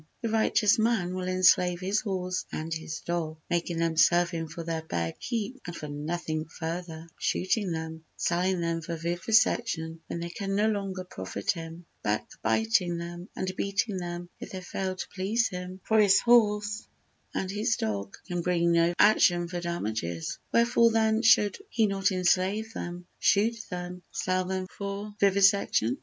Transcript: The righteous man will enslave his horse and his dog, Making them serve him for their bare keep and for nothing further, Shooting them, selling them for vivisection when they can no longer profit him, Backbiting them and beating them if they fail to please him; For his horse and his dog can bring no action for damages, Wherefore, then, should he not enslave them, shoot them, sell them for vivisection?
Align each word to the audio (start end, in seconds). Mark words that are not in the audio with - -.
The 0.23 0.29
righteous 0.29 0.79
man 0.79 1.13
will 1.13 1.27
enslave 1.27 1.79
his 1.79 1.99
horse 2.01 2.45
and 2.51 2.73
his 2.73 3.01
dog, 3.01 3.37
Making 3.51 3.77
them 3.77 3.95
serve 3.95 4.31
him 4.31 4.47
for 4.47 4.63
their 4.63 4.81
bare 4.81 5.13
keep 5.19 5.61
and 5.67 5.75
for 5.75 5.89
nothing 5.89 6.45
further, 6.45 7.07
Shooting 7.19 7.71
them, 7.71 8.03
selling 8.17 8.61
them 8.61 8.81
for 8.81 8.95
vivisection 8.95 9.99
when 10.07 10.19
they 10.21 10.29
can 10.31 10.55
no 10.55 10.67
longer 10.69 11.03
profit 11.03 11.51
him, 11.51 11.85
Backbiting 12.01 12.97
them 12.97 13.29
and 13.35 13.55
beating 13.55 13.97
them 13.97 14.27
if 14.39 14.49
they 14.49 14.61
fail 14.61 14.95
to 14.95 15.07
please 15.13 15.49
him; 15.49 15.79
For 15.83 15.99
his 16.01 16.19
horse 16.21 16.87
and 17.35 17.51
his 17.51 17.75
dog 17.77 18.17
can 18.25 18.41
bring 18.41 18.71
no 18.71 18.95
action 18.97 19.47
for 19.47 19.61
damages, 19.61 20.39
Wherefore, 20.51 20.89
then, 20.89 21.21
should 21.21 21.59
he 21.69 21.85
not 21.85 22.11
enslave 22.11 22.73
them, 22.73 23.05
shoot 23.19 23.57
them, 23.69 24.01
sell 24.11 24.45
them 24.45 24.65
for 24.67 25.13
vivisection? 25.19 25.99